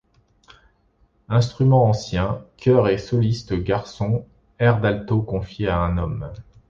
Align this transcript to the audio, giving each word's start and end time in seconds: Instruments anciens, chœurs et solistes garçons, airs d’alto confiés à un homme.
Instruments 1.29 1.83
anciens, 1.85 2.43
chœurs 2.57 2.87
et 2.89 2.97
solistes 2.97 3.53
garçons, 3.53 4.25
airs 4.57 4.81
d’alto 4.81 5.21
confiés 5.21 5.67
à 5.67 5.77
un 5.79 5.99
homme. 5.99 6.31